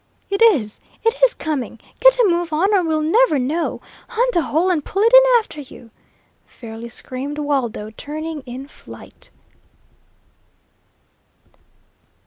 "It 0.31 0.41
is 0.41 0.79
it 1.05 1.13
is 1.23 1.35
coming! 1.35 1.79
Get 1.99 2.17
a 2.17 2.25
move 2.27 2.51
on, 2.51 2.73
or 2.73 2.83
we'll 2.83 3.03
never 3.03 3.37
know 3.37 3.81
hunt 4.07 4.35
a 4.35 4.41
hole 4.41 4.71
and 4.71 4.83
pull 4.83 5.03
it 5.03 5.13
in 5.13 5.21
after 5.37 5.61
you!" 5.61 5.91
fairly 6.47 6.89
screamed 6.89 7.37
Waldo, 7.37 7.91
turning 7.91 8.41
in 8.47 8.67
flight. 8.67 9.29